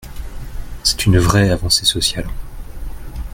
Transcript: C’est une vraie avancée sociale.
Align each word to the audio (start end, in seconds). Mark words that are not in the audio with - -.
C’est 0.83 1.05
une 1.05 1.19
vraie 1.19 1.51
avancée 1.51 1.85
sociale. 1.85 2.25